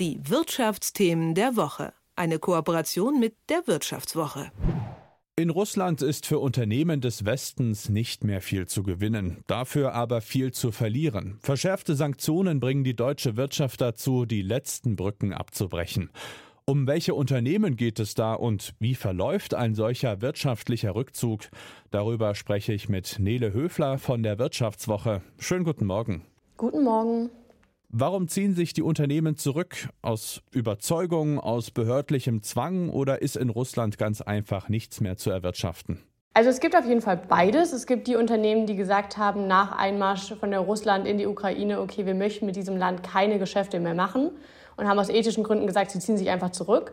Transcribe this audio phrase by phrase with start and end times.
[0.00, 1.92] Die Wirtschaftsthemen der Woche.
[2.16, 4.50] Eine Kooperation mit der Wirtschaftswoche.
[5.36, 10.52] In Russland ist für Unternehmen des Westens nicht mehr viel zu gewinnen, dafür aber viel
[10.52, 11.38] zu verlieren.
[11.42, 16.10] Verschärfte Sanktionen bringen die deutsche Wirtschaft dazu, die letzten Brücken abzubrechen.
[16.64, 21.50] Um welche Unternehmen geht es da und wie verläuft ein solcher wirtschaftlicher Rückzug?
[21.90, 25.20] Darüber spreche ich mit Nele Höfler von der Wirtschaftswoche.
[25.38, 26.24] Schönen guten Morgen.
[26.56, 27.28] Guten Morgen.
[27.92, 29.88] Warum ziehen sich die Unternehmen zurück?
[30.00, 35.98] Aus Überzeugung, aus behördlichem Zwang oder ist in Russland ganz einfach nichts mehr zu erwirtschaften?
[36.32, 37.72] Also es gibt auf jeden Fall beides.
[37.72, 41.80] Es gibt die Unternehmen, die gesagt haben nach Einmarsch von der Russland in die Ukraine,
[41.80, 44.30] okay, wir möchten mit diesem Land keine Geschäfte mehr machen
[44.76, 46.92] und haben aus ethischen Gründen gesagt, sie ziehen sich einfach zurück.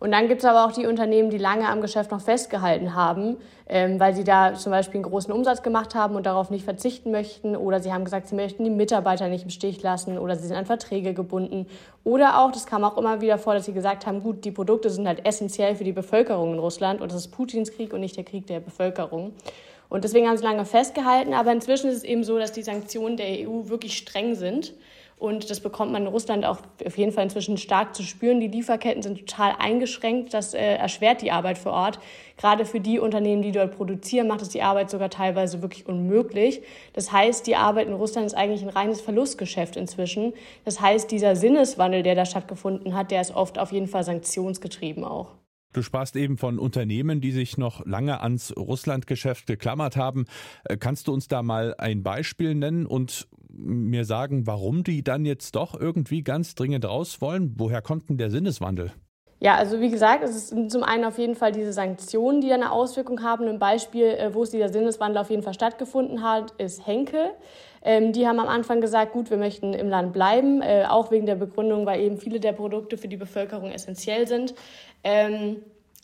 [0.00, 3.36] Und dann gibt es aber auch die Unternehmen, die lange am Geschäft noch festgehalten haben,
[3.68, 7.10] ähm, weil sie da zum Beispiel einen großen Umsatz gemacht haben und darauf nicht verzichten
[7.10, 7.56] möchten.
[7.56, 10.56] Oder sie haben gesagt, sie möchten die Mitarbeiter nicht im Stich lassen oder sie sind
[10.56, 11.66] an Verträge gebunden.
[12.02, 14.90] Oder auch, das kam auch immer wieder vor, dass sie gesagt haben, gut, die Produkte
[14.90, 18.16] sind halt essentiell für die Bevölkerung in Russland und das ist Putins Krieg und nicht
[18.16, 19.32] der Krieg der Bevölkerung.
[19.88, 21.34] Und deswegen haben sie lange festgehalten.
[21.34, 24.74] Aber inzwischen ist es eben so, dass die Sanktionen der EU wirklich streng sind.
[25.16, 28.40] Und das bekommt man in Russland auch auf jeden Fall inzwischen stark zu spüren.
[28.40, 30.34] Die Lieferketten sind total eingeschränkt.
[30.34, 31.98] Das äh, erschwert die Arbeit vor Ort.
[32.36, 36.62] Gerade für die Unternehmen, die dort produzieren, macht es die Arbeit sogar teilweise wirklich unmöglich.
[36.92, 40.34] Das heißt, die Arbeit in Russland ist eigentlich ein reines Verlustgeschäft inzwischen.
[40.64, 45.04] Das heißt, dieser Sinneswandel, der da stattgefunden hat, der ist oft auf jeden Fall sanktionsgetrieben
[45.04, 45.32] auch.
[45.74, 50.26] Du sprachst eben von Unternehmen, die sich noch lange ans Russlandgeschäft geklammert haben.
[50.64, 55.24] Äh, kannst du uns da mal ein Beispiel nennen und mir sagen, warum die dann
[55.24, 57.54] jetzt doch irgendwie ganz dringend raus wollen?
[57.56, 58.92] Woher kommt denn der Sinneswandel?
[59.40, 62.72] Ja, also wie gesagt, es ist zum einen auf jeden Fall diese Sanktionen, die eine
[62.72, 63.46] Auswirkung haben.
[63.46, 67.30] Ein Beispiel, äh, wo es dieser Sinneswandel auf jeden Fall stattgefunden hat, ist Henkel.
[67.82, 71.26] Ähm, die haben am Anfang gesagt, gut, wir möchten im Land bleiben, äh, auch wegen
[71.26, 74.54] der Begründung, weil eben viele der Produkte für die Bevölkerung essentiell sind.
[75.02, 75.56] Ähm,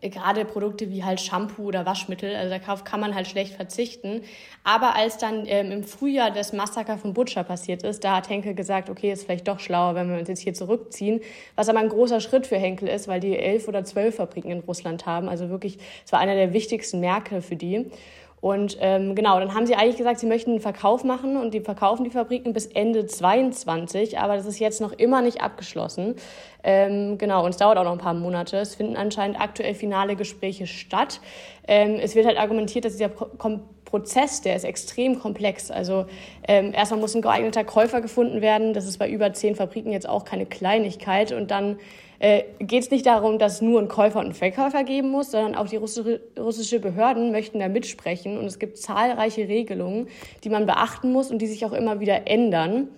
[0.00, 4.22] gerade Produkte wie halt Shampoo oder Waschmittel, also darauf kann man halt schlecht verzichten.
[4.64, 8.54] Aber als dann ähm, im Frühjahr das Massaker von Butcher passiert ist, da hat Henkel
[8.54, 11.20] gesagt, okay, ist vielleicht doch schlauer, wenn wir uns jetzt hier zurückziehen.
[11.54, 14.60] Was aber ein großer Schritt für Henkel ist, weil die elf oder zwölf Fabriken in
[14.60, 15.28] Russland haben.
[15.28, 17.90] Also wirklich, es war einer der wichtigsten Märkte für die.
[18.42, 21.60] Und ähm, genau, dann haben sie eigentlich gesagt, sie möchten einen Verkauf machen und die
[21.60, 26.16] verkaufen die Fabriken bis Ende 22, aber das ist jetzt noch immer nicht abgeschlossen.
[26.64, 28.56] Ähm, genau, und es dauert auch noch ein paar Monate.
[28.56, 31.20] Es finden anscheinend aktuell finale Gespräche statt.
[31.68, 33.26] Ähm, es wird halt argumentiert, dass dieser Pro
[33.92, 35.70] Prozess, der ist extrem komplex.
[35.70, 36.06] Also
[36.48, 38.72] ähm, erstmal muss ein geeigneter Käufer gefunden werden.
[38.72, 41.30] Das ist bei über zehn Fabriken jetzt auch keine Kleinigkeit.
[41.30, 41.78] Und dann
[42.20, 45.54] äh, geht es nicht darum, dass nur einen Käufer und einen Verkäufer geben muss, sondern
[45.54, 48.38] auch die russische, russische Behörden möchten da mitsprechen.
[48.38, 50.08] Und es gibt zahlreiche Regelungen,
[50.42, 52.88] die man beachten muss und die sich auch immer wieder ändern.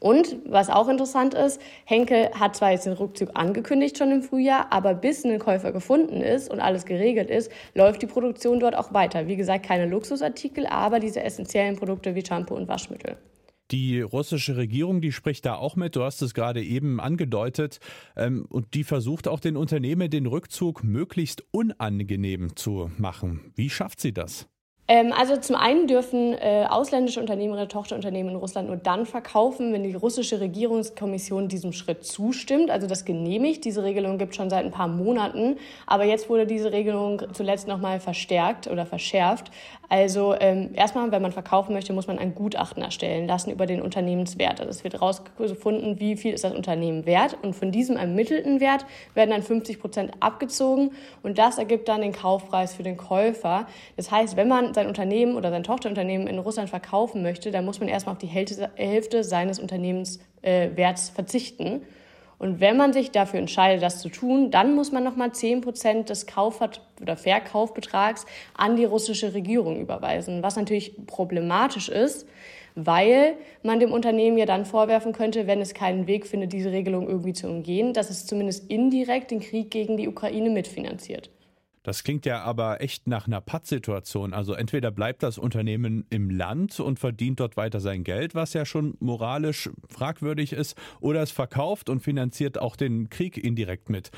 [0.00, 4.66] Und was auch interessant ist, Henkel hat zwar jetzt den Rückzug angekündigt schon im Frühjahr,
[4.70, 8.92] aber bis ein Käufer gefunden ist und alles geregelt ist, läuft die Produktion dort auch
[8.92, 9.26] weiter.
[9.26, 13.16] Wie gesagt, keine Luxusartikel, aber diese essentiellen Produkte wie Shampoo und Waschmittel.
[13.72, 17.80] Die russische Regierung, die spricht da auch mit, du hast es gerade eben angedeutet,
[18.16, 23.52] ähm, und die versucht auch den Unternehmen den Rückzug möglichst unangenehm zu machen.
[23.56, 24.48] Wie schafft sie das?
[24.88, 29.72] Ähm, also zum einen dürfen äh, ausländische Unternehmen oder Tochterunternehmen in Russland nur dann verkaufen,
[29.72, 33.64] wenn die russische Regierungskommission diesem Schritt zustimmt, also das genehmigt.
[33.64, 37.66] Diese Regelung gibt es schon seit ein paar Monaten, aber jetzt wurde diese Regelung zuletzt
[37.66, 39.50] nochmal verstärkt oder verschärft.
[39.88, 43.80] Also ähm, erstmal, wenn man verkaufen möchte, muss man ein Gutachten erstellen lassen über den
[43.80, 44.60] Unternehmenswert.
[44.60, 48.84] Also es wird herausgefunden, wie viel ist das Unternehmen wert und von diesem ermittelten Wert
[49.14, 50.92] werden dann 50 Prozent abgezogen
[51.22, 53.66] und das ergibt dann den Kaufpreis für den Käufer.
[53.96, 57.80] Das heißt, wenn man sein Unternehmen oder sein Tochterunternehmen in Russland verkaufen möchte, dann muss
[57.80, 61.82] man erstmal auf die Hälfte seines Unternehmenswerts äh, verzichten.
[62.38, 66.10] Und wenn man sich dafür entscheidet, das zu tun, dann muss man nochmal 10 Prozent
[66.10, 66.60] des Kauf-
[67.00, 72.28] oder Verkaufbetrags an die russische Regierung überweisen, was natürlich problematisch ist,
[72.74, 77.08] weil man dem Unternehmen ja dann vorwerfen könnte, wenn es keinen Weg findet, diese Regelung
[77.08, 81.30] irgendwie zu umgehen, dass es zumindest indirekt den Krieg gegen die Ukraine mitfinanziert.
[81.86, 84.32] Das klingt ja aber echt nach einer Pattsituation.
[84.32, 88.64] Also entweder bleibt das Unternehmen im Land und verdient dort weiter sein Geld, was ja
[88.64, 94.10] schon moralisch fragwürdig ist, oder es verkauft und finanziert auch den Krieg indirekt mit.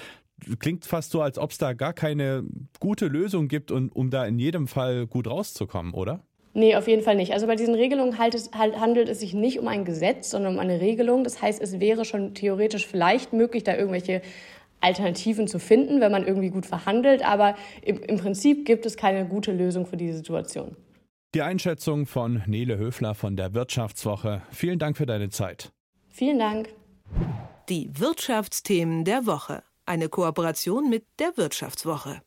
[0.60, 2.44] Klingt fast so, als ob es da gar keine
[2.80, 6.20] gute Lösung gibt, und, um da in jedem Fall gut rauszukommen, oder?
[6.54, 7.34] Nee, auf jeden Fall nicht.
[7.34, 10.54] Also bei diesen Regelungen halt es, halt, handelt es sich nicht um ein Gesetz, sondern
[10.54, 11.22] um eine Regelung.
[11.22, 14.22] Das heißt, es wäre schon theoretisch vielleicht möglich, da irgendwelche
[14.80, 17.24] Alternativen zu finden, wenn man irgendwie gut verhandelt.
[17.24, 20.76] Aber im, im Prinzip gibt es keine gute Lösung für diese Situation.
[21.34, 24.42] Die Einschätzung von Nele Höfler von der Wirtschaftswoche.
[24.50, 25.70] Vielen Dank für deine Zeit.
[26.08, 26.70] Vielen Dank.
[27.68, 29.62] Die Wirtschaftsthemen der Woche.
[29.84, 32.22] Eine Kooperation mit der Wirtschaftswoche.